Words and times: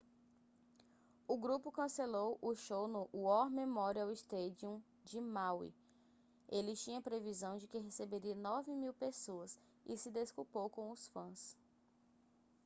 o 1.27 1.37
grupo 1.37 1.71
cancelou 1.71 2.35
o 2.41 2.55
show 2.55 2.87
no 2.87 3.07
war 3.13 3.51
memorial 3.51 4.11
stadium 4.15 4.81
de 5.05 5.21
maui 5.21 5.71
ele 6.49 6.75
tinha 6.75 6.99
previsão 7.03 7.55
de 7.59 7.67
que 7.67 7.77
receberia 7.77 8.33
9.000 8.33 8.93
pessoas 8.93 9.59
e 9.85 9.95
se 9.95 10.09
desculpou 10.09 10.71
com 10.71 10.89
os 10.89 11.07
fãs 11.09 11.55